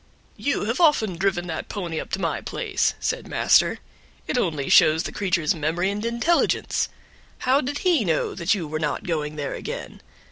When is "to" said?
2.13-2.19